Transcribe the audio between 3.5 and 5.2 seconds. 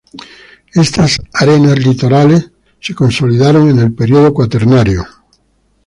en el período Cuaternario.